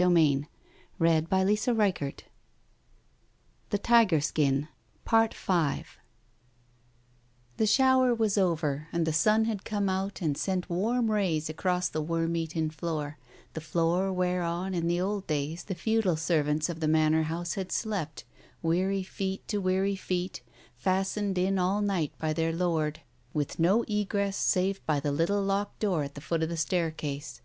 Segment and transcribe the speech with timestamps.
[0.00, 0.48] Digitized
[1.28, 2.22] by Google 3 oo TALES
[3.68, 5.84] OF THE UNEASY
[7.58, 11.90] The shower was over, and the sun had come out, and sent warm rays across
[11.90, 13.18] the worm eaten floor,
[13.52, 17.70] the floor whereon in the old days the feudal servants of the manor house had
[17.70, 18.24] slept,
[18.62, 20.40] weary feet to weary feet,
[20.78, 23.02] fastened in all night by their lord,
[23.34, 27.42] with no egress save by the little locked door at the foot of the staircase.